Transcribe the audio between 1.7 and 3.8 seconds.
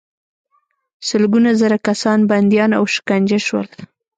کسان بندیان او شکنجه شول.